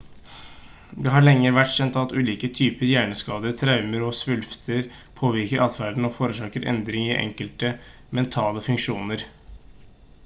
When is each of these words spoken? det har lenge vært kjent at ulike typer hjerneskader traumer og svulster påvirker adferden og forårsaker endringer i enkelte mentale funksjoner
det 0.91 1.09
har 1.15 1.25
lenge 1.25 1.49
vært 1.57 1.73
kjent 1.73 1.99
at 2.03 2.15
ulike 2.21 2.49
typer 2.59 2.89
hjerneskader 2.93 3.53
traumer 3.59 4.07
og 4.07 4.17
svulster 4.21 4.89
påvirker 5.21 5.63
adferden 5.67 6.09
og 6.11 6.17
forårsaker 6.17 6.67
endringer 6.75 7.21
i 7.23 7.23
enkelte 7.27 7.75
mentale 8.21 8.67
funksjoner 8.71 9.29